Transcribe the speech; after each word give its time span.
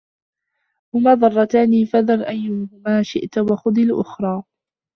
هُمَا 0.95 1.13
ضَرَّتَانِ 1.13 1.85
فَذَرْ 1.85 2.27
أَيَّهُمَا 2.29 3.01
شِئْت 3.03 3.37
وَخُذْ 3.37 3.79
الْأُخْرَى 3.79 4.43